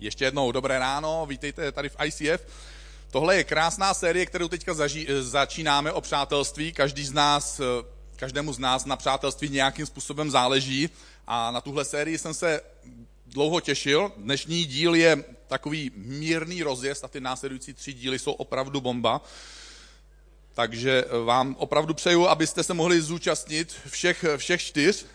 [0.00, 2.46] Ještě jednou dobré ráno, vítejte tady v ICF.
[3.10, 6.72] Tohle je krásná série, kterou teďka zaží, začínáme o přátelství.
[6.72, 7.60] Každý z nás,
[8.16, 10.90] každému z nás na přátelství nějakým způsobem záleží
[11.26, 12.60] a na tuhle sérii jsem se
[13.26, 14.12] dlouho těšil.
[14.16, 19.20] Dnešní díl je takový mírný rozjezd a ty následující tři díly jsou opravdu bomba.
[20.54, 25.06] Takže vám opravdu přeju, abyste se mohli zúčastnit všech, všech čtyř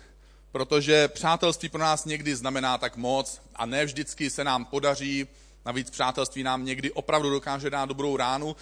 [0.55, 5.27] protože přátelství pro nás někdy znamená tak moc a ne vždycky se nám podaří,
[5.65, 8.55] navíc přátelství nám někdy opravdu dokáže dát dobrou ránu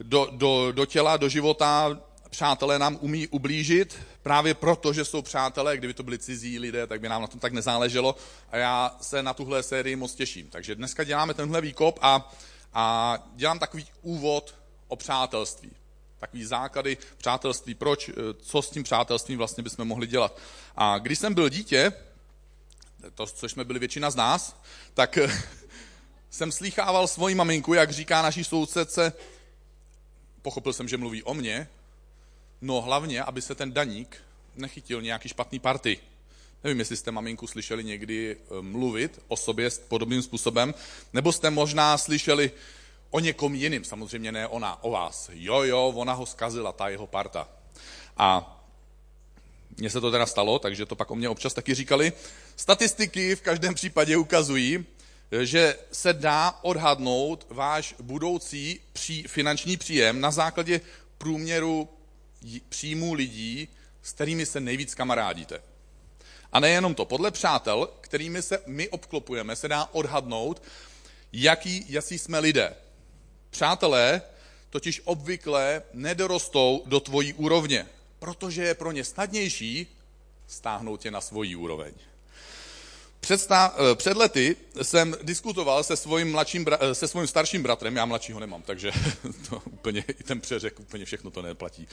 [0.00, 1.98] do, do, do těla, do života,
[2.30, 7.00] přátelé nám umí ublížit, právě proto, že jsou přátelé, kdyby to byli cizí lidé, tak
[7.00, 8.16] by nám na tom tak nezáleželo.
[8.50, 10.48] A já se na tuhle sérii moc těším.
[10.50, 12.32] Takže dneska děláme tenhle výkop a,
[12.74, 14.54] a dělám takový úvod
[14.88, 15.70] o přátelství
[16.22, 18.12] takový základy přátelství, proč, eh,
[18.42, 20.38] co s tím přátelstvím vlastně bychom mohli dělat.
[20.76, 21.92] A když jsem byl dítě,
[23.14, 24.62] to, což jsme byli většina z nás,
[24.94, 25.42] tak eh,
[26.30, 29.12] jsem slýchával svoji maminku, jak říká naší sousedce,
[30.42, 31.68] pochopil jsem, že mluví o mně,
[32.60, 34.22] no hlavně, aby se ten daník
[34.56, 35.98] nechytil nějaký špatný party.
[36.64, 40.74] Nevím, jestli jste maminku slyšeli někdy eh, mluvit o sobě podobným způsobem,
[41.12, 42.52] nebo jste možná slyšeli,
[43.12, 45.30] o někom jiným, samozřejmě ne ona, o vás.
[45.32, 47.48] Jo, jo, ona ho zkazila, ta jeho parta.
[48.16, 48.58] A
[49.76, 52.12] mně se to teda stalo, takže to pak o mě občas taky říkali.
[52.56, 54.84] Statistiky v každém případě ukazují,
[55.42, 60.80] že se dá odhadnout váš budoucí pří, finanční příjem na základě
[61.18, 61.88] průměru
[62.68, 63.68] příjmů lidí,
[64.02, 65.62] s kterými se nejvíc kamarádíte.
[66.52, 70.62] A nejenom to, podle přátel, kterými se my obklopujeme, se dá odhadnout,
[71.32, 72.74] jaký, jaký jsme lidé.
[73.52, 74.22] Přátelé
[74.70, 77.86] totiž obvykle nedorostou do tvojí úrovně,
[78.18, 79.86] protože je pro ně snadnější
[80.46, 81.92] stáhnout tě na svoji úroveň.
[83.20, 88.04] Představ, eh, před lety jsem diskutoval se svým, mladším, eh, se svým starším bratrem, já
[88.04, 88.92] mladšího nemám, takže
[89.48, 91.88] to úplně, i ten přeřek, úplně všechno to neplatí.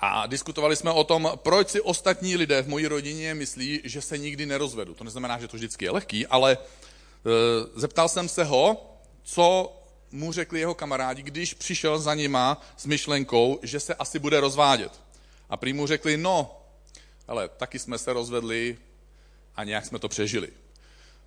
[0.00, 4.18] A diskutovali jsme o tom, proč si ostatní lidé v mojí rodině myslí, že se
[4.18, 4.94] nikdy nerozvedu.
[4.94, 6.58] To neznamená, že to vždycky je lehký, ale e,
[7.74, 8.93] zeptal jsem se ho,
[9.24, 9.76] co
[10.10, 15.00] mu řekli jeho kamarádi, když přišel za nima s myšlenkou, že se asi bude rozvádět.
[15.48, 16.60] A prý mu řekli, no,
[17.28, 18.78] ale taky jsme se rozvedli
[19.56, 20.48] a nějak jsme to přežili.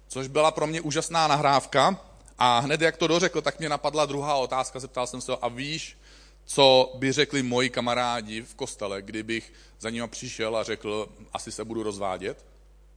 [0.08, 2.02] Což byla pro mě úžasná nahrávka
[2.38, 5.48] a hned jak to dořekl, tak mě napadla druhá otázka, zeptal jsem se ho, a
[5.48, 5.98] víš,
[6.46, 11.66] co by řekli moji kamarádi v kostele, kdybych za nima přišel a řekl, asi se
[11.66, 12.46] budu rozvádět?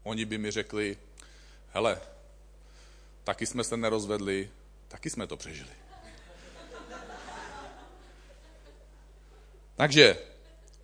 [0.02, 0.96] Oni by mi řekli,
[1.72, 2.00] hele,
[3.24, 4.50] taky jsme se nerozvedli,
[4.90, 5.70] Taky jsme to přežili.
[9.76, 10.18] Takže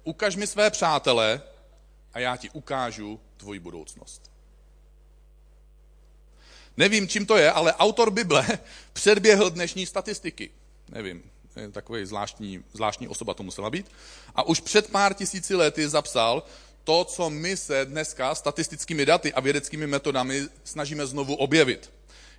[0.05, 1.43] ukaž mi své přátele
[2.13, 4.31] a já ti ukážu tvoji budoucnost.
[6.77, 8.47] Nevím, čím to je, ale autor Bible
[8.93, 10.51] předběhl dnešní statistiky.
[10.89, 11.31] Nevím,
[11.73, 13.91] takový zvláštní, zvláštní osoba to musela být.
[14.35, 16.43] A už před pár tisíci lety zapsal
[16.85, 21.96] to, co my se dneska statistickými daty a vědeckými metodami snažíme znovu objevit.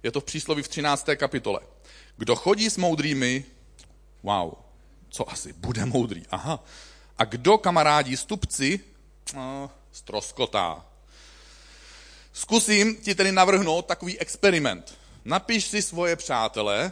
[0.07, 1.07] Je to v přísloví v 13.
[1.16, 1.59] kapitole.
[2.18, 3.45] Kdo chodí s moudrými,
[4.23, 4.53] wow,
[5.09, 6.63] co asi, bude moudrý, aha.
[7.18, 8.79] A kdo kamarádí stupci,
[9.35, 10.85] no, stroskotá.
[12.34, 14.97] Zkusím ti tedy navrhnout takový experiment.
[15.25, 16.91] Napiš si svoje přátele,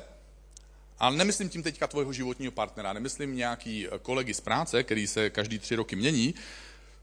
[0.99, 5.59] ale nemyslím tím teďka tvojho životního partnera, nemyslím nějaký kolegy z práce, který se každý
[5.59, 6.35] tři roky mění,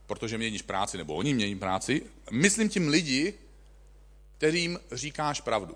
[0.05, 2.01] protože měníš práci, nebo oni mění práci.
[2.31, 3.33] Myslím tím lidi,
[4.37, 5.75] kterým říkáš pravdu.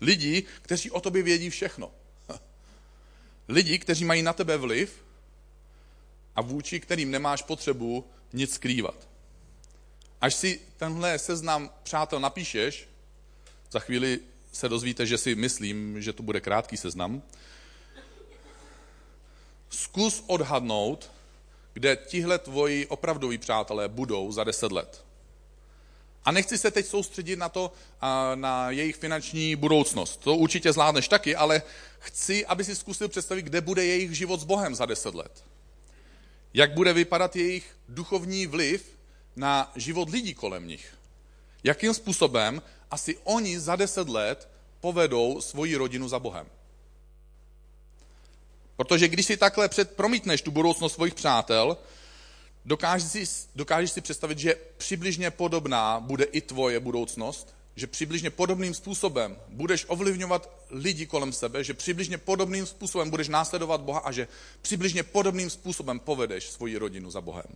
[0.00, 1.90] Lidi, kteří o tobě vědí všechno.
[3.48, 5.04] Lidi, kteří mají na tebe vliv
[6.36, 9.08] a vůči kterým nemáš potřebu nic skrývat.
[10.20, 12.88] Až si tenhle seznam přátel napíšeš,
[13.70, 14.20] za chvíli
[14.52, 17.22] se dozvíte, že si myslím, že to bude krátký seznam,
[19.70, 21.10] zkus odhadnout,
[21.72, 25.04] kde tihle tvoji opravdoví přátelé budou za deset let.
[26.24, 27.72] A nechci se teď soustředit na to,
[28.34, 30.16] na jejich finanční budoucnost.
[30.16, 31.62] To určitě zvládneš taky, ale
[31.98, 35.44] chci, aby si zkusil představit, kde bude jejich život s Bohem za deset let.
[36.54, 38.98] Jak bude vypadat jejich duchovní vliv
[39.36, 40.94] na život lidí kolem nich.
[41.64, 44.48] Jakým způsobem asi oni za deset let
[44.80, 46.46] povedou svoji rodinu za Bohem.
[48.76, 51.76] Protože když si takhle před, promítneš tu budoucnost svých přátel,
[52.64, 57.54] Dokážeš si, dokážeš si představit, že přibližně podobná bude i tvoje budoucnost?
[57.76, 63.80] Že přibližně podobným způsobem budeš ovlivňovat lidi kolem sebe, že přibližně podobným způsobem budeš následovat
[63.80, 64.28] Boha a že
[64.62, 67.46] přibližně podobným způsobem povedeš svoji rodinu za Bohem.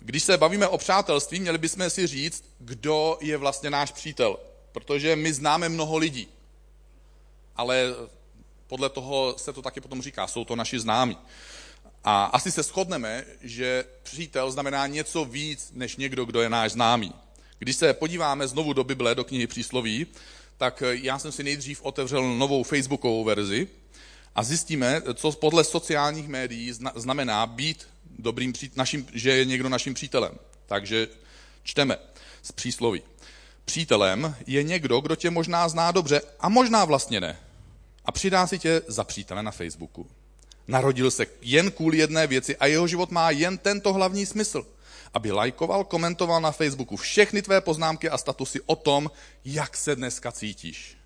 [0.00, 4.38] Když se bavíme o přátelství, měli bychom si říct, kdo je vlastně náš přítel.
[4.72, 6.28] Protože my známe mnoho lidí.
[7.60, 7.94] Ale
[8.66, 11.16] podle toho se to taky potom říká, jsou to naši známí.
[12.04, 17.12] A asi se shodneme, že přítel znamená něco víc, než někdo, kdo je náš známý.
[17.58, 20.06] Když se podíváme znovu do Bible, do knihy přísloví,
[20.56, 23.68] tak já jsem si nejdřív otevřel novou facebookovou verzi
[24.34, 30.38] a zjistíme, co podle sociálních médií znamená být dobrým, naším, že je někdo naším přítelem.
[30.66, 31.08] Takže
[31.62, 31.96] čteme
[32.42, 33.02] z přísloví.
[33.64, 37.49] Přítelem je někdo, kdo tě možná zná dobře a možná vlastně ne.
[38.04, 40.06] A přidá si tě za přítele na Facebooku.
[40.68, 44.66] Narodil se jen kvůli jedné věci a jeho život má jen tento hlavní smysl.
[45.14, 49.10] Aby lajkoval, komentoval na Facebooku všechny tvé poznámky a statusy o tom,
[49.44, 50.96] jak se dneska cítíš.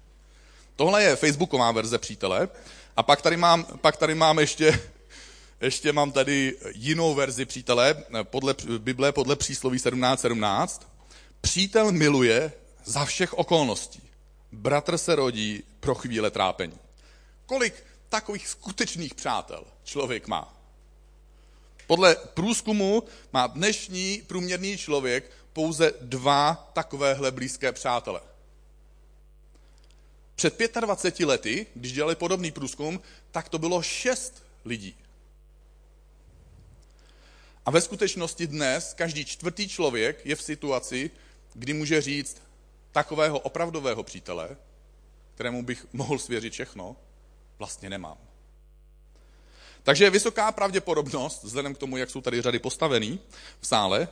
[0.77, 2.49] Tohle je Facebooková verze přítele.
[2.97, 4.81] A pak tady mám, pak tady mám ještě,
[5.61, 10.17] ještě mám tady jinou verzi přítele, podle Bible, podle přísloví 17.17.
[10.17, 10.89] 17.
[11.41, 12.53] Přítel miluje
[12.85, 14.04] za všech okolností.
[14.55, 16.79] Bratr se rodí pro chvíle trápení.
[17.47, 20.55] Kolik takových skutečných přátel člověk má?
[21.87, 23.03] Podle průzkumu
[23.33, 28.21] má dnešní průměrný člověk pouze dva takovéhle blízké přátele.
[30.35, 34.97] Před 25 lety, když dělali podobný průzkum, tak to bylo šest lidí.
[37.67, 41.11] A ve skutečnosti dnes každý čtvrtý člověk je v situaci,
[41.55, 42.44] kdy může říct
[42.95, 44.57] takového opravdového přítele,
[45.35, 46.97] kterému bych mohl svěřit všechno,
[47.59, 48.19] vlastně nemám.
[49.83, 53.21] Takže je vysoká pravděpodobnost, vzhledem k tomu, jak jsou tady řady postavený
[53.61, 54.09] v sále,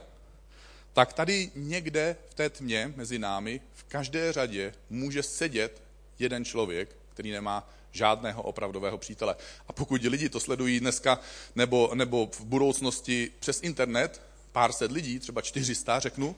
[0.92, 5.82] tak tady někde v té tmě mezi námi v každé řadě může sedět
[6.18, 9.36] jeden člověk, který nemá žádného opravdového přítele.
[9.68, 11.20] A pokud lidi to sledují dneska
[11.54, 16.36] nebo, nebo v budoucnosti přes internet, pár set lidí, třeba 400 řeknu,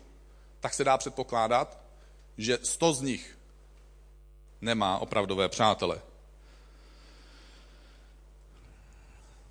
[0.61, 1.84] tak se dá předpokládat,
[2.39, 3.39] že 100 z nich
[4.61, 6.01] nemá opravdové přátele.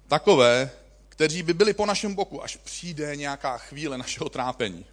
[0.08, 0.72] Takové,
[1.10, 4.86] kteří by byli po našem boku, až přijde nějaká chvíle našeho trápení.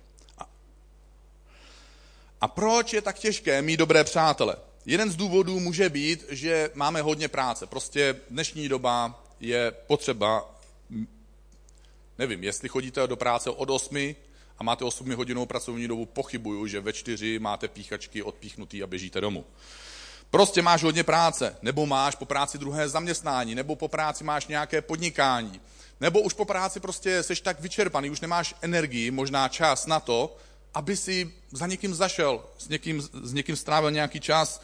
[2.40, 4.56] A, proč je tak těžké mít dobré přátele?
[4.86, 7.66] Jeden z důvodů může být, že máme hodně práce.
[7.66, 10.54] Prostě dnešní doba je potřeba,
[12.18, 14.14] nevím, jestli chodíte do práce od 8
[14.60, 19.20] a máte 8 hodinovou pracovní dobu, pochybuju, že ve 4 máte píchačky odpíchnutý a běžíte
[19.20, 19.44] domů.
[20.30, 24.82] Prostě máš hodně práce, nebo máš po práci druhé zaměstnání, nebo po práci máš nějaké
[24.82, 25.60] podnikání,
[26.00, 30.36] nebo už po práci prostě seš tak vyčerpaný, už nemáš energii, možná čas na to,
[30.74, 34.62] aby si za někým zašel, s někým, s někým strávil nějaký čas,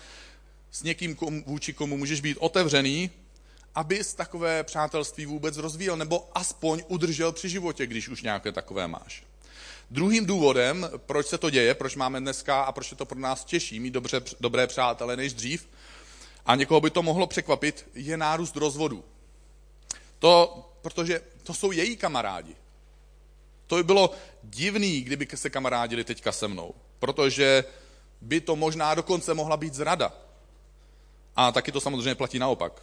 [0.70, 3.10] s někým, kom, vůči komu můžeš být otevřený,
[3.74, 9.22] abys takové přátelství vůbec rozvíjel, nebo aspoň udržel při životě, když už nějaké takové máš.
[9.90, 13.44] Druhým důvodem, proč se to děje, proč máme dneska a proč je to pro nás
[13.44, 15.68] těžší mít dobře, dobré přátele než dřív,
[16.46, 19.04] a někoho by to mohlo překvapit, je nárůst rozvodu.
[20.18, 22.56] To, protože to jsou její kamarádi.
[23.66, 24.10] To by bylo
[24.42, 27.64] divný, kdyby se kamarádili teďka se mnou, protože
[28.20, 30.12] by to možná dokonce mohla být zrada.
[31.36, 32.82] A taky to samozřejmě platí naopak.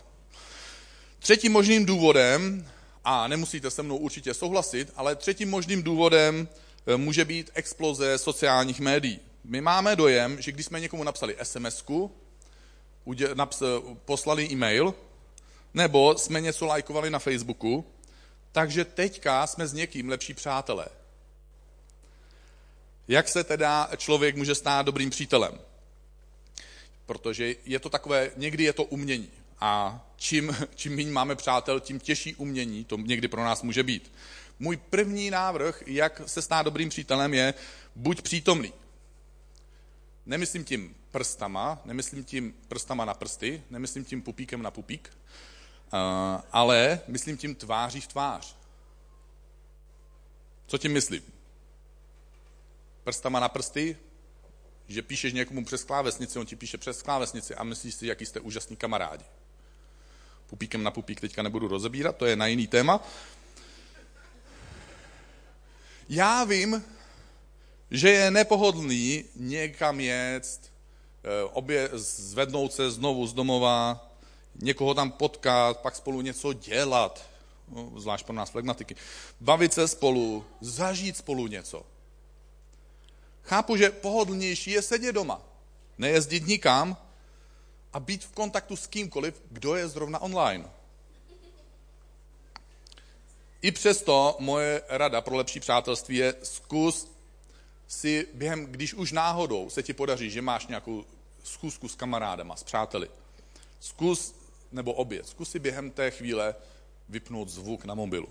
[1.19, 2.67] Třetím možným důvodem,
[3.03, 6.47] a nemusíte se mnou určitě souhlasit, ale třetím možným důvodem
[6.97, 9.19] může být exploze sociálních médií.
[9.43, 11.83] My máme dojem, že když jsme někomu napsali sms
[14.05, 14.95] poslali e-mail,
[15.73, 17.85] nebo jsme něco lajkovali na Facebooku,
[18.51, 20.87] takže teďka jsme s někým lepší přátelé.
[23.07, 25.59] Jak se teda člověk může stát dobrým přítelem?
[27.05, 29.29] Protože je to takové, někdy je to umění.
[29.59, 34.11] A čím, čím méně máme přátel, tím těžší umění to někdy pro nás může být.
[34.59, 37.53] Můj první návrh, jak se stát dobrým přítelem, je
[37.95, 38.73] buď přítomný.
[40.25, 45.09] Nemyslím tím prstama, nemyslím tím prstama na prsty, nemyslím tím pupíkem na pupík,
[45.93, 48.55] Eh, ale myslím tím tváří v tvář.
[50.67, 51.23] Co tím myslím?
[53.03, 53.97] Prstama na prsty,
[54.87, 58.39] že píšeš někomu přes klávesnici, on ti píše přes klávesnici a myslíš si, jaký jste
[58.39, 59.25] úžasný kamarádi.
[60.47, 63.01] Pupíkem na pupík teďka nebudu rozebírat, to je na jiný téma.
[66.13, 66.83] Já vím,
[67.91, 70.71] že je nepohodlný někam jet,
[71.23, 74.09] eh, obě, zvednout se znovu z domova,
[74.55, 77.29] někoho tam potkat, pak spolu něco dělat,
[77.67, 78.95] no, zvlášť pro nás flegmatiky,
[79.41, 81.85] bavit se spolu, zažít spolu něco.
[83.43, 85.41] Chápu, že pohodlnější je sedět doma,
[85.97, 86.97] nejezdit nikam
[87.93, 90.69] a být v kontaktu s kýmkoliv, kdo je zrovna online.
[93.63, 97.11] I přesto moje rada pro lepší přátelství je zkus
[97.87, 101.05] si během, když už náhodou se ti podaří, že máš nějakou
[101.43, 103.09] schůzku s kamarádama, s přáteli,
[103.79, 104.35] zkus,
[104.71, 106.55] nebo obě, zkus si během té chvíle
[107.09, 108.29] vypnout zvuk na mobilu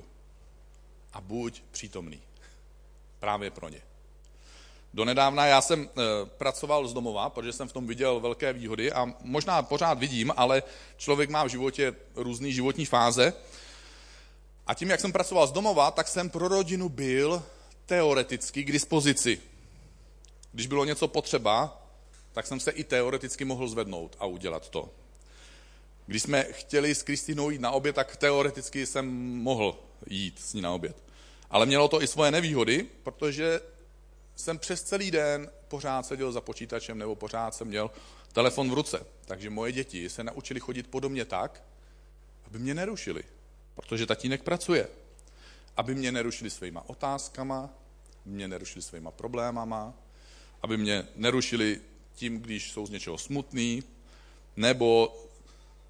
[1.12, 2.22] a buď přítomný.
[3.20, 3.82] Právě pro ně.
[4.94, 5.88] Donedávna já jsem e,
[6.26, 10.62] pracoval z domova, protože jsem v tom viděl velké výhody a možná pořád vidím, ale
[10.96, 13.34] člověk má v životě různé životní fáze.
[14.72, 17.42] A tím, jak jsem pracoval z domova, tak jsem pro rodinu byl
[17.86, 19.40] teoreticky k dispozici.
[20.52, 21.86] Když bylo něco potřeba,
[22.32, 24.88] tak jsem se i teoreticky mohl zvednout a udělat to.
[26.06, 30.60] Když jsme chtěli s Kristinou jít na oběd, tak teoreticky jsem mohl jít s ní
[30.60, 30.96] na oběd.
[31.50, 33.60] Ale mělo to i svoje nevýhody, protože
[34.36, 37.90] jsem přes celý den pořád seděl za počítačem nebo pořád jsem měl
[38.32, 39.06] telefon v ruce.
[39.24, 41.62] Takže moje děti se naučili chodit podobně tak,
[42.46, 43.24] aby mě nerušili,
[43.74, 44.88] protože tatínek pracuje.
[45.76, 47.70] Aby mě nerušili svýma otázkama,
[48.24, 49.94] mě nerušili svýma problémama,
[50.62, 51.80] aby mě nerušili
[52.14, 53.82] tím, když jsou z něčeho smutný,
[54.56, 55.18] nebo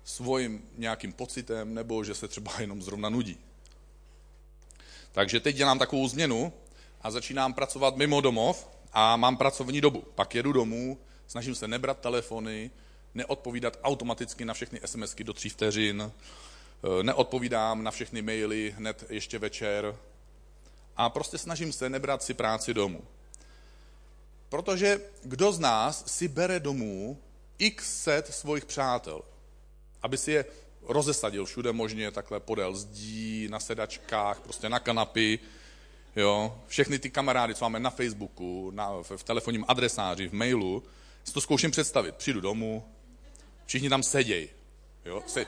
[0.04, 3.38] svým nějakým pocitem, nebo že se třeba jenom zrovna nudí.
[5.12, 6.52] Takže teď dělám takovou změnu
[7.00, 10.04] a začínám pracovat mimo domov a mám pracovní dobu.
[10.14, 12.70] Pak jedu domů, snažím se nebrat telefony,
[13.14, 16.12] neodpovídat automaticky na všechny SMSky do tří vteřin,
[17.02, 19.96] neodpovídám na všechny maily hned ještě večer
[20.96, 23.02] a prostě snažím se nebrat si práci domů.
[24.48, 27.18] Protože kdo z nás si bere domů
[27.58, 29.22] x set svých přátel,
[30.02, 30.44] aby si je
[30.82, 35.38] rozesadil všude možně, takhle podél zdí, na sedačkách, prostě na kanapy,
[36.16, 40.82] jo, všechny ty kamarády, co máme na Facebooku, na, v, v telefonním adresáři, v mailu,
[41.24, 42.14] si to zkouším představit.
[42.14, 42.84] Přijdu domů,
[43.66, 44.48] všichni tam sedějí,
[45.04, 45.46] jo, se,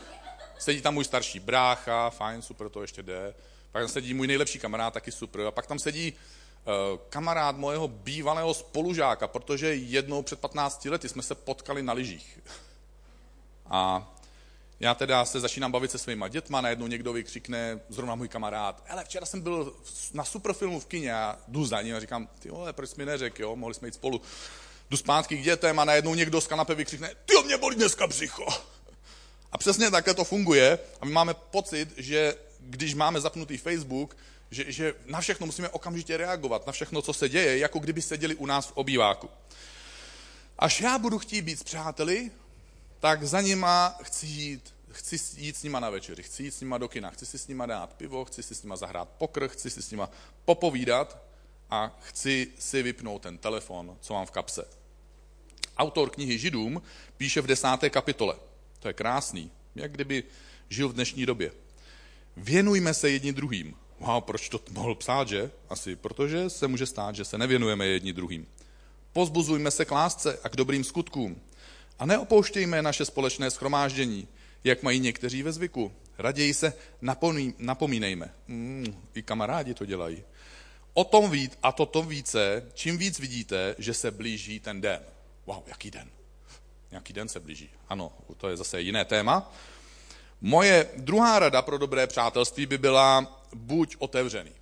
[0.58, 3.34] sedí tam můj starší brácha, fajn, super, to ještě jde,
[3.72, 7.88] pak tam sedí můj nejlepší kamarád, taky super, a pak tam sedí uh, kamarád mojeho
[7.88, 12.38] bývalého spolužáka, protože jednou před 15 lety jsme se potkali na lyžích.
[13.66, 14.12] A
[14.80, 19.04] já teda se začínám bavit se svýma dětma, najednou někdo vykřikne, zrovna můj kamarád, ale
[19.04, 19.76] včera jsem byl
[20.12, 23.06] na superfilmu v kině a jdu za ním a říkám, ty vole, proč jsi mi
[23.06, 24.20] neřekl, jo, mohli jsme jít spolu.
[24.90, 28.46] Jdu zpátky k dětem a najednou někdo z kanapy vykřikne, ty mě bolí dneska břicho.
[29.54, 34.16] A přesně takhle to funguje a my máme pocit, že když máme zapnutý Facebook,
[34.50, 38.34] že, že na všechno musíme okamžitě reagovat, na všechno, co se děje, jako kdyby seděli
[38.34, 39.30] u nás v obýváku.
[40.58, 42.30] Až já budu chtít být s přáteli,
[43.00, 46.78] tak za nima chci jít, chci jít s nima na večeři, chci jít s nima
[46.78, 49.70] do kina, chci si s nima dát pivo, chci si s nima zahrát pokr, chci
[49.70, 50.10] si s nima
[50.44, 51.18] popovídat
[51.70, 54.64] a chci si vypnout ten telefon, co mám v kapse.
[55.76, 56.82] Autor knihy Židům
[57.16, 58.34] píše v desáté kapitole.
[58.84, 60.24] To je krásný, jak kdyby
[60.68, 61.52] žil v dnešní době.
[62.36, 63.76] Věnujme se jedni druhým.
[64.00, 65.50] Wow, proč to mohl psát, že?
[65.68, 68.46] Asi protože se může stát, že se nevěnujeme jedni druhým.
[69.12, 71.40] Pozbuzujme se k lásce a k dobrým skutkům.
[71.98, 74.28] A neopouštějme naše společné schromáždění,
[74.64, 75.92] jak mají někteří ve zvyku.
[76.18, 76.72] Raději se
[77.58, 78.34] napomínejme.
[78.48, 80.22] Mm, I kamarádi to dělají.
[80.94, 85.00] O tom víc a to tom více, čím víc vidíte, že se blíží ten den.
[85.46, 86.10] Wow, jaký den?
[86.94, 87.70] Nějaký den se blíží.
[87.88, 89.52] Ano, to je zase jiné téma.
[90.40, 94.52] Moje druhá rada pro dobré přátelství by byla buď otevřený.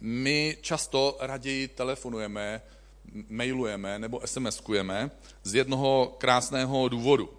[0.00, 2.62] My často raději telefonujeme
[3.28, 5.10] mailujeme nebo SMSkujeme
[5.42, 7.30] z jednoho krásného důvodu.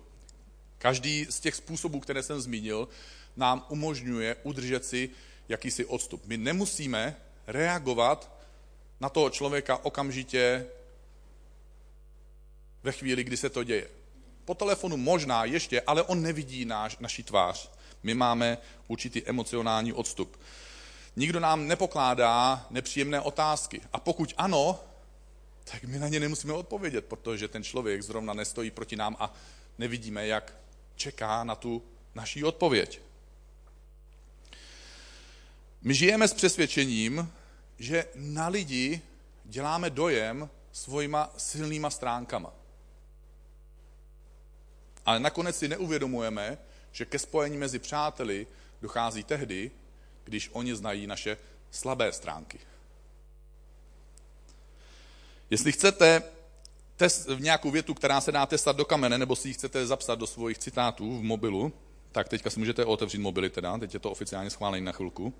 [0.77, 2.87] Každý z těch způsobů, které jsem zmínil,
[3.35, 5.09] nám umožňuje udržet si
[5.49, 6.25] jakýsi odstup.
[6.25, 7.15] My nemusíme
[7.47, 8.31] reagovat
[8.99, 10.67] na toho člověka okamžitě
[12.83, 13.87] ve chvíli, kdy se to děje.
[14.45, 17.71] Po telefonu možná ještě, ale on nevidí náš, naší tvář.
[18.03, 18.57] My máme
[18.87, 20.39] určitý emocionální odstup.
[21.15, 23.81] Nikdo nám nepokládá nepříjemné otázky.
[23.93, 24.79] A pokud ano,
[25.63, 29.33] tak my na ně nemusíme odpovědět, protože ten člověk zrovna nestojí proti nám a
[29.77, 30.53] nevidíme, jak
[30.95, 31.83] čeká na tu
[32.15, 33.01] naší odpověď.
[35.81, 37.31] My žijeme s přesvědčením,
[37.79, 39.01] že na lidi
[39.45, 42.53] děláme dojem svojima silnýma stránkama.
[45.07, 46.57] Ale nakonec si neuvědomujeme,
[46.91, 48.47] že ke spojení mezi přáteli
[48.81, 49.71] dochází tehdy,
[50.23, 51.37] když oni znají naše
[51.71, 52.59] slabé stránky.
[55.49, 56.23] Jestli chcete
[56.95, 60.19] test, v nějakou větu, která se dá testat do kamene, nebo si ji chcete zapsat
[60.19, 61.73] do svých citátů v mobilu,
[62.11, 65.33] tak teďka si můžete otevřít mobily teda, teď je to oficiálně schválené na chvilku.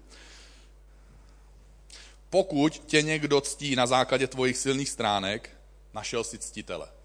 [2.29, 5.49] Pokud tě někdo ctí na základě tvojich silných stránek,
[5.93, 6.96] našel si ctitele.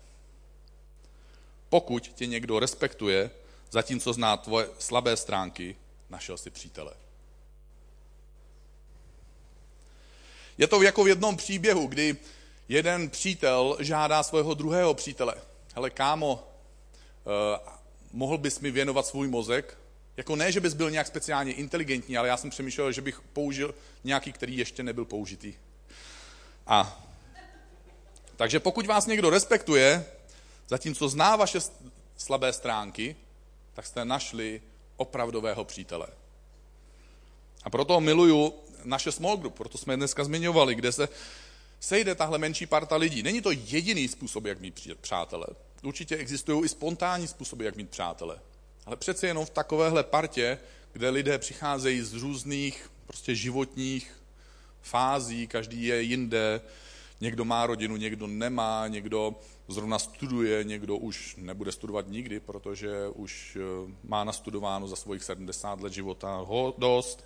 [1.73, 3.31] Pokud tě někdo respektuje,
[3.71, 5.77] zatímco zná tvoje slabé stránky,
[6.11, 6.93] našel si přítele.
[10.59, 12.17] Je to jako v jednom příběhu, kdy
[12.69, 15.35] jeden přítel žádá svého druhého přítele.
[15.75, 16.49] Hele, kámo,
[17.27, 17.61] eh,
[18.13, 19.79] mohl bys mi věnovat svůj mozek?
[20.17, 23.75] Jako ne, že bys byl nějak speciálně inteligentní, ale já jsem přemýšlel, že bych použil
[24.05, 25.55] nějaký, který ještě nebyl použitý.
[26.67, 27.09] A
[28.37, 30.07] takže pokud vás někdo respektuje,
[30.69, 31.59] zatímco zná vaše
[32.17, 33.17] slabé stránky,
[33.75, 34.63] tak jste našli
[34.97, 36.07] opravdového přítele.
[37.65, 38.55] A proto miluju
[38.85, 41.09] naše small group, proto jsme dneska zmiňovali, kde se
[41.81, 43.23] sejde tahle menší parta lidí.
[43.23, 45.47] Není to jediný způsob, jak mít přátele.
[45.83, 48.39] Určitě existují i spontánní způsoby, jak mít přátele.
[48.87, 50.59] Ale přece jenom v takovéhle partě,
[50.93, 54.23] kde lidé přicházejí z různých prostě životních
[54.83, 56.61] fází, každý je jinde,
[57.23, 59.35] někdo má rodinu, někdo nemá, někdo
[59.69, 65.81] zrovna studuje, někdo už nebude studovat nikdy, protože už eh, má nastudováno za svých 70
[65.81, 67.25] let života ho dost.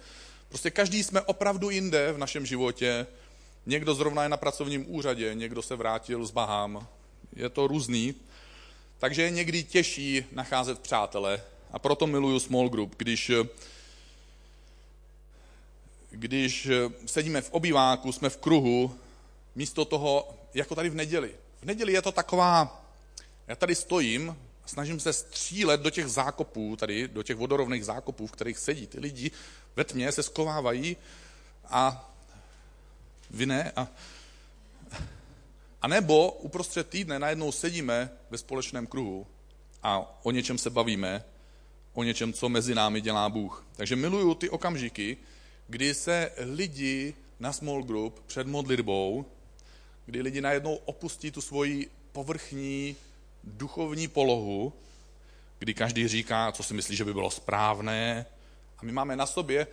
[0.49, 3.07] Prostě každý jsme opravdu jinde v našem životě.
[3.67, 6.87] Někdo zrovna je na pracovním úřadě, někdo se vrátil z Bahám.
[7.37, 8.15] Je to různý.
[8.99, 11.43] Takže je někdy těžší nacházet přátele.
[11.73, 13.31] A proto miluju small group, když
[16.11, 16.69] když
[17.07, 18.95] sedíme v obýváku, jsme v kruhu,
[19.57, 21.35] místo toho, jako tady v neděli.
[21.63, 22.85] V neděli je to taková,
[23.49, 24.37] já tady stojím,
[24.67, 29.01] snažím se střílet do těch zákopů, tady, do těch vodorovných zákopů, v kterých sedí ty
[29.01, 29.31] lidi,
[29.77, 30.97] ve tmě se skovávají
[31.65, 32.13] a
[33.31, 33.73] vy ne.
[33.77, 33.89] A,
[35.83, 39.27] a nebo uprostřed týdne najednou sedíme ve společném kruhu
[39.83, 41.25] a o něčem se bavíme,
[41.93, 43.67] o něčem, co mezi námi dělá Bůh.
[43.77, 45.17] Takže miluju ty okamžiky,
[45.69, 49.27] kdy se lidi na small group před modlitbou,
[50.07, 52.97] kdy lidi najednou opustí tu svoji povrchní
[53.45, 54.73] duchovní polohu,
[55.59, 58.27] kdy každý říká, co si myslí, že by bylo správné.
[58.79, 59.67] A my máme na sobě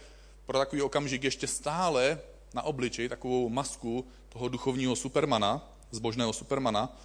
[0.46, 2.20] pro takový okamžik ještě stále
[2.54, 6.98] na obličeji takovou masku toho duchovního supermana, zbožného supermana.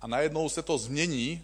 [0.00, 1.42] A najednou se to změní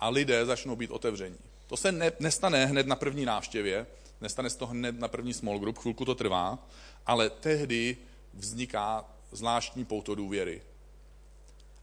[0.00, 1.36] a lidé začnou být otevření.
[1.66, 3.86] To se ne, nestane hned na první návštěvě,
[4.20, 6.58] nestane se to hned na první small group, chvilku to trvá,
[7.06, 7.96] ale tehdy
[8.34, 9.04] vzniká
[9.34, 10.62] zvláštní pouto důvěry.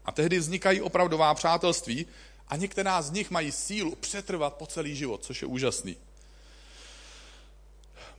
[0.06, 2.06] A tehdy vznikají opravdová přátelství
[2.48, 5.98] a některá z nich mají sílu přetrvat po celý život, což je úžasný.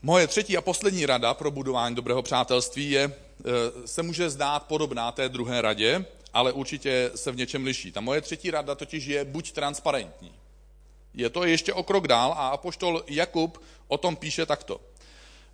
[0.03, 3.13] Moje třetí a poslední rada pro budování dobrého přátelství je, e,
[3.87, 7.93] se může zdát podobná té druhé radě, ale určitě se v něčem liší.
[7.93, 10.33] Ta moje třetí rada totiž je buď transparentní.
[11.15, 14.81] Je to ještě o krok dál a apoštol Jakub o tom píše takto.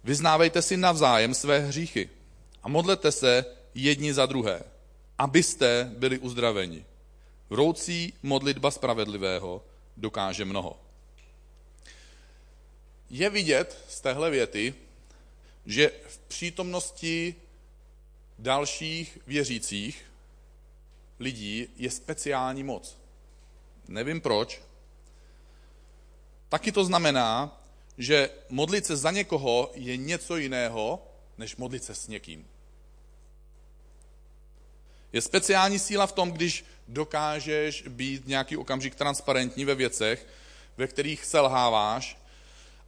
[0.05, 2.11] Vyznávejte si navzájem své hříchy
[2.63, 4.63] a modlete se jedni za druhé,
[5.19, 6.85] abyste byli uzdraveni.
[7.51, 9.65] Vroucí modlitba spravedlivého
[9.97, 10.81] dokáže mnoho.
[13.11, 14.75] Je vidět z téhle věty,
[15.67, 17.35] že v přítomnosti
[18.39, 20.05] dalších věřících
[21.21, 22.99] lidí je speciální moc.
[23.89, 24.63] Nevím proč.
[26.49, 27.63] Taky to znamená,
[27.99, 31.03] že modlit se za někoho je něco jiného,
[31.39, 32.47] než modlit se s někým.
[35.13, 40.27] Je speciální síla v tom, když dokážeš být nějaký okamžik transparentní ve věcech,
[40.77, 42.19] ve kterých selháváš.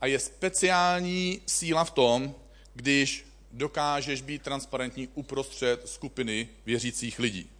[0.00, 2.34] A je speciální síla v tom,
[2.74, 7.50] když dokážeš být transparentní uprostřed skupiny věřících lidí.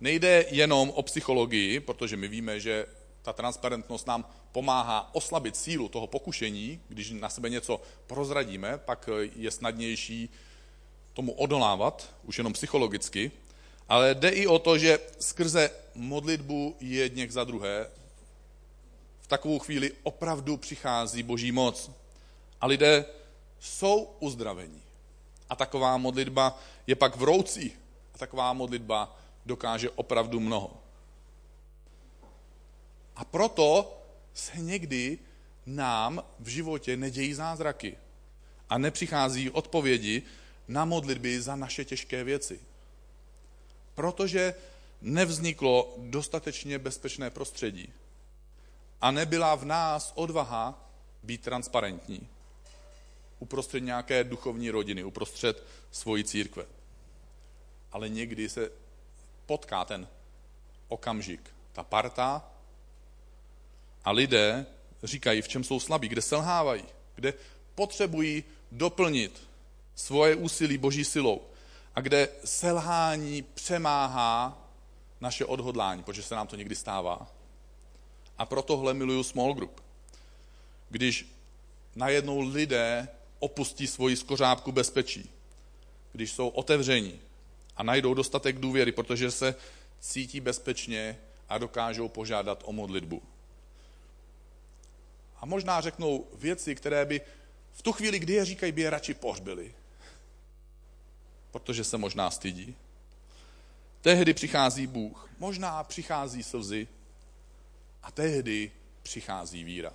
[0.00, 2.86] Nejde jenom o psychologii, protože my víme, že
[3.22, 9.50] ta transparentnost nám pomáhá oslabit sílu toho pokušení, když na sebe něco prozradíme, pak je
[9.50, 10.30] snadnější
[11.12, 13.32] tomu odolávat, už jenom psychologicky,
[13.88, 17.86] ale jde i o to, že skrze modlitbu jedněch za druhé
[19.20, 21.90] v takovou chvíli opravdu přichází boží moc
[22.60, 23.04] a lidé
[23.60, 24.82] jsou uzdraveni.
[25.48, 27.72] A taková modlitba je pak vroucí
[28.14, 30.82] a taková modlitba dokáže opravdu mnoho.
[33.16, 33.98] A proto
[34.34, 35.18] se někdy
[35.66, 37.96] nám v životě nedějí zázraky
[38.70, 40.22] a nepřichází odpovědi
[40.70, 42.60] na modlitby za naše těžké věci.
[43.94, 44.54] Protože
[45.00, 47.92] nevzniklo dostatečně bezpečné prostředí
[49.00, 50.90] a nebyla v nás odvaha
[51.22, 52.28] být transparentní
[53.38, 56.64] uprostřed nějaké duchovní rodiny, uprostřed svojí církve.
[57.92, 58.70] Ale někdy se
[59.46, 60.08] potká ten
[60.88, 62.50] okamžik, ta parta
[64.04, 64.66] a lidé
[65.02, 67.34] říkají, v čem jsou slabí, kde selhávají, kde
[67.74, 69.49] potřebují doplnit
[70.00, 71.42] svoje úsilí boží silou
[71.94, 74.68] a kde selhání přemáhá
[75.20, 77.26] naše odhodlání, protože se nám to někdy stává.
[78.38, 79.80] A protohle miluju small group.
[80.88, 81.36] Když
[81.96, 83.08] najednou lidé
[83.38, 85.30] opustí svoji skořápku bezpečí
[86.12, 87.20] když jsou otevření
[87.76, 89.54] a najdou dostatek důvěry, protože se
[90.00, 93.22] cítí bezpečně a dokážou požádat o modlitbu.
[95.40, 97.20] A možná řeknou věci, které by
[97.72, 99.74] v tu chvíli, kdy je říkají, by je radši pohřbili.
[101.50, 102.76] Protože se možná stydí.
[104.00, 106.88] Tehdy přichází Bůh, možná přichází slzy
[108.02, 109.92] a tehdy přichází víra.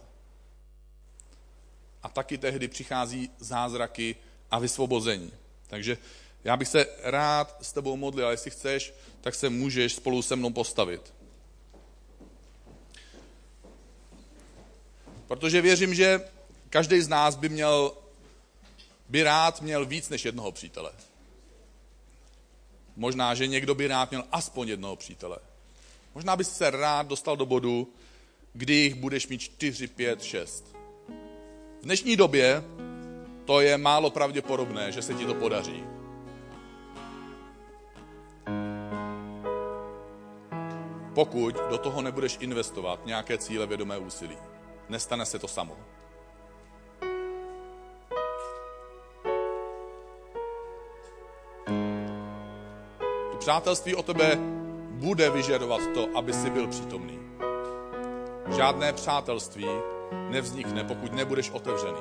[2.04, 4.16] A taky tehdy přichází zázraky
[4.52, 5.32] a vysvobození.
[5.68, 5.98] Takže
[6.44, 10.36] já bych se rád s tebou modlil, ale jestli chceš, tak se můžeš spolu se
[10.36, 11.14] mnou postavit.
[15.28, 16.30] Protože věřím, že
[16.70, 17.98] každý z nás by měl,
[19.10, 20.92] by rád měl víc než jednoho přítele.
[22.96, 25.38] Možná, že někdo by rád měl aspoň jednoho přítele.
[26.16, 27.94] Možná bys se rád dostal do bodu,
[28.54, 30.76] kdy jich budeš mít 4, 5, 6.
[31.82, 32.64] V dnešní době
[33.46, 35.84] to je málo pravděpodobné, že se ti to podaří.
[41.14, 44.38] Pokud do toho nebudeš investovat nějaké cíle vědomé úsilí,
[44.90, 45.78] nestane se to samo.
[53.46, 54.38] Přátelství o tebe
[54.92, 57.20] bude vyžadovat to, aby si byl přítomný.
[58.58, 59.68] Žádné přátelství
[60.30, 62.00] nevznikne, pokud nebudeš otevřený.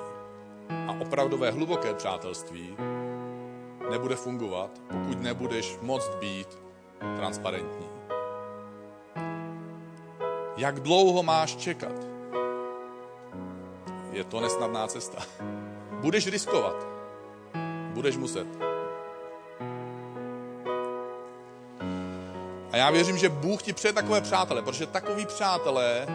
[0.88, 2.76] A opravdové hluboké přátelství
[3.90, 6.48] nebude fungovat, pokud nebudeš moct být
[7.16, 7.86] transparentní.
[10.56, 12.06] Jak dlouho máš čekat?
[14.12, 15.22] Je to nesnadná cesta.
[16.00, 16.86] Budeš riskovat.
[17.92, 18.63] Budeš muset.
[22.74, 26.06] A já věřím, že Bůh ti přeje takové přátelé, protože takový přátelé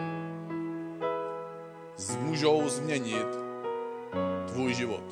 [2.19, 3.27] můžou změnit
[4.47, 5.03] tvůj život.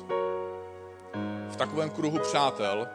[1.48, 2.88] V takovém kruhu přátel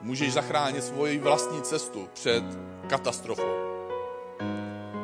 [0.00, 2.44] můžeš zachránit svoji vlastní cestu před
[2.88, 3.54] katastrofou.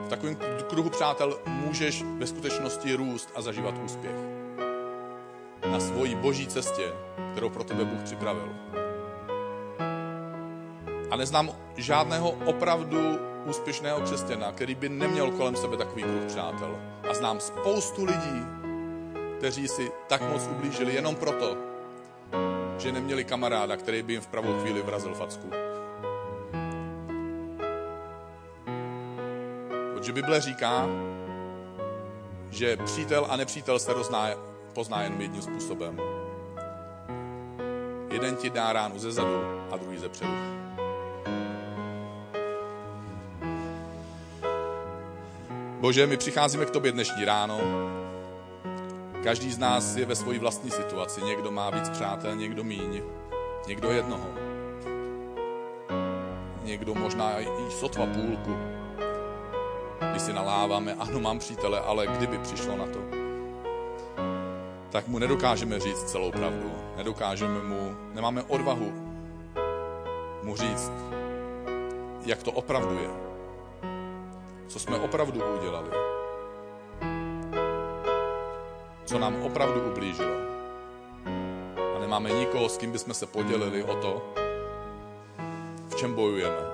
[0.05, 0.37] V takovém
[0.69, 4.17] kruhu přátel můžeš ve skutečnosti růst a zažívat úspěch.
[5.71, 6.93] Na svoji boží cestě,
[7.33, 8.49] kterou pro tebe Bůh připravil.
[11.13, 16.77] A neznám žádného opravdu úspěšného křesťana, který by neměl kolem sebe takový kruh přátel.
[17.11, 18.43] A znám spoustu lidí,
[19.39, 21.57] kteří si tak moc ublížili jenom proto,
[22.79, 25.51] že neměli kamaráda, který by jim v pravou chvíli vrazil facku.
[29.95, 30.87] Protože Bible říká,
[32.51, 34.29] že přítel a nepřítel se rozná,
[34.75, 36.01] pozná jen jedním způsobem.
[38.11, 40.62] Jeden ti dá ránu ze zadu a druhý ze předu.
[45.83, 47.61] Bože, my přicházíme k tobě dnešní ráno.
[49.23, 51.23] Každý z nás je ve své vlastní situaci.
[51.23, 53.03] Někdo má víc přátel, někdo míň,
[53.67, 54.27] někdo jednoho.
[56.63, 58.57] Někdo možná i sotva půlku.
[60.11, 62.99] Když si naláváme, ano, mám přítele, ale kdyby přišlo na to,
[64.91, 66.73] tak mu nedokážeme říct celou pravdu.
[66.97, 68.93] Nedokážeme mu, nemáme odvahu
[70.43, 70.93] mu říct,
[72.27, 73.32] jak to opravdu je
[74.69, 75.91] co jsme opravdu udělali.
[79.05, 80.35] Co nám opravdu ublížilo.
[81.97, 84.35] A nemáme nikoho, s kým bychom se podělili o to,
[85.89, 86.67] v čem bojujeme.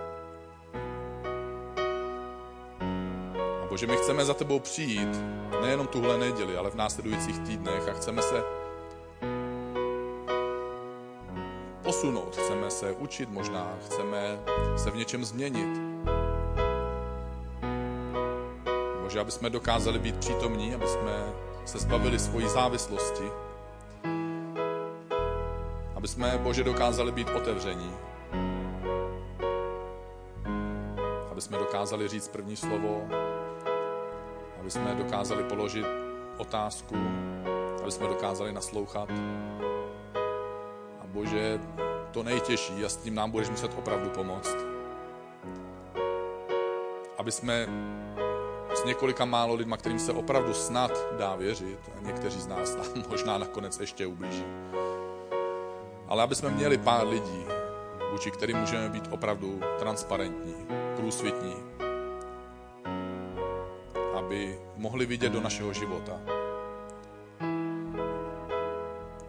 [3.63, 5.23] A Bože, my chceme za tebou přijít,
[5.63, 8.43] nejenom tuhle neděli, ale v následujících týdnech a chceme se
[11.83, 14.41] posunout, chceme se učit možná, chceme
[14.77, 15.88] se v něčem změnit.
[19.09, 21.33] Bože, aby jsme dokázali být přítomní, aby jsme
[21.65, 23.25] se zbavili svojí závislosti,
[25.95, 27.93] aby jsme, Bože, dokázali být otevření,
[31.31, 33.09] aby jsme dokázali říct první slovo,
[34.61, 35.87] aby jsme dokázali položit
[36.37, 36.97] otázku,
[37.83, 39.09] aby jsme dokázali naslouchat.
[41.01, 41.61] A Bože,
[42.11, 44.57] to nejtěžší a s tím nám budeš muset opravdu pomoct.
[47.19, 47.67] Aby jsme
[48.79, 52.87] s několika málo lidma, kterým se opravdu snad dá věřit a někteří z nás tam
[53.09, 54.45] možná nakonec ještě ublíží.
[56.09, 57.45] Ale aby jsme měli pár lidí,
[58.13, 60.55] vůči kterým můžeme být opravdu transparentní,
[60.97, 61.57] průsvitní,
[64.15, 66.21] aby mohli vidět do našeho života,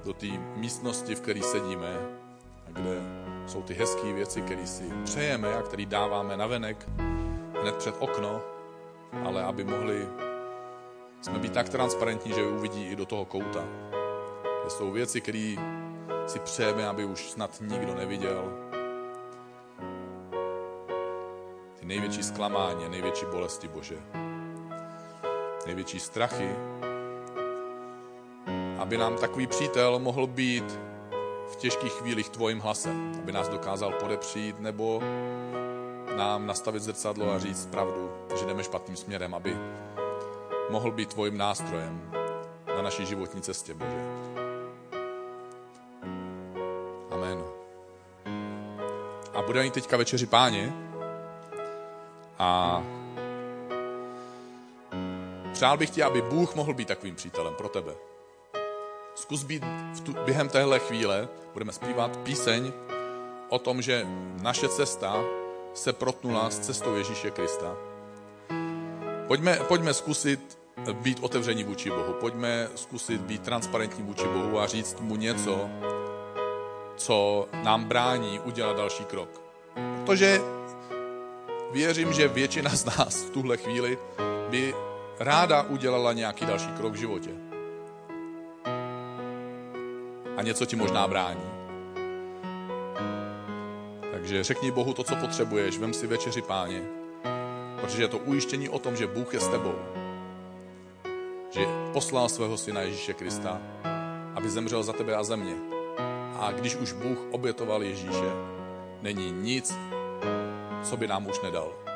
[0.05, 1.97] do té místnosti, v které sedíme,
[2.67, 3.01] kde
[3.47, 6.89] jsou ty hezké věci, které si přejeme a které dáváme na venek
[7.61, 8.41] hned před okno,
[9.25, 10.07] ale aby mohli
[11.21, 13.63] jsme být tak transparentní, že uvidí i do toho kouta.
[14.63, 15.55] To jsou věci, které
[16.27, 18.51] si přejeme, aby už snad nikdo neviděl.
[21.79, 23.97] Ty největší zklamání, největší bolesti, Bože.
[25.65, 26.49] Největší strachy.
[28.79, 30.79] Aby nám takový přítel mohl být
[31.47, 35.01] v těžkých chvílích tvojím hlasem, aby nás dokázal podepřít nebo
[36.17, 39.57] nám nastavit zrcadlo a říct pravdu, že jdeme špatným směrem, aby
[40.69, 42.11] mohl být tvojím nástrojem
[42.67, 44.05] na naší životní cestě, Bože.
[47.11, 47.43] Amen.
[49.33, 50.73] A budeme mít teďka večeři páně
[52.39, 52.83] a
[55.53, 57.93] přál bych ti, aby Bůh mohl být takovým přítelem pro tebe.
[59.15, 62.73] Zkus být v tu, během téhle chvíle, budeme zpívat píseň
[63.49, 64.07] o tom, že
[64.41, 65.23] naše cesta
[65.79, 67.75] se protnula s cestou Ježíše Krista.
[69.27, 70.59] Pojďme, pojďme zkusit
[70.93, 72.13] být otevření vůči Bohu.
[72.13, 75.69] Pojďme zkusit být transparentní vůči Bohu a říct mu něco,
[76.95, 79.41] co nám brání udělat další krok.
[80.05, 80.41] Protože
[81.71, 83.97] věřím, že většina z nás v tuhle chvíli
[84.49, 84.75] by
[85.19, 87.31] ráda udělala nějaký další krok v životě.
[90.37, 91.58] A něco ti možná brání.
[94.29, 96.81] Takže řekni Bohu to, co potřebuješ, vem si večeři páně,
[97.81, 99.75] protože je to ujištění o tom, že Bůh je s tebou.
[101.51, 103.61] Že poslal svého syna Ježíše Krista,
[104.35, 105.55] aby zemřel za tebe a za mě.
[106.39, 108.31] A když už Bůh obětoval Ježíše,
[109.01, 109.73] není nic,
[110.83, 111.88] co by nám už nedal.